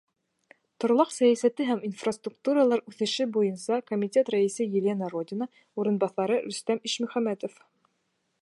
Торлаҡ 0.83 1.11
сәйәсәте 1.15 1.67
һәм 1.67 1.83
инфраструктуралар 1.89 2.81
үҫеше 2.93 3.29
буйынса 3.35 3.81
комитет 3.91 4.33
рәйесе— 4.37 4.67
Елена 4.79 5.13
Родина, 5.15 5.49
урынбаҫары— 5.83 6.43
Рөстәм 6.49 6.85
Ишмөхәмәтов. 6.91 7.63